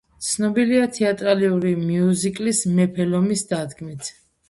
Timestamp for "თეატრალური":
0.95-1.75